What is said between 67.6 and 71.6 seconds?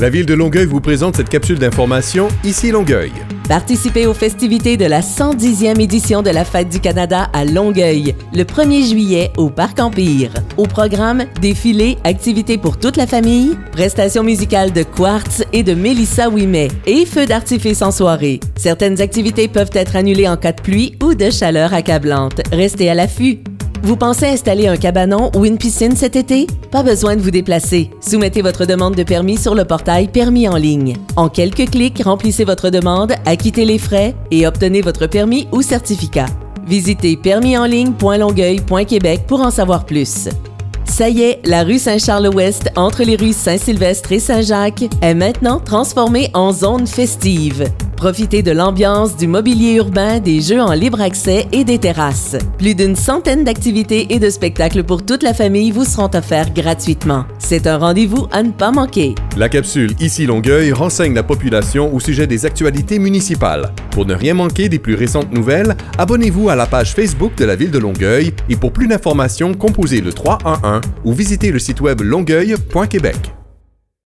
de Longueuil et pour plus d'informations, composez le 311 ou visitez le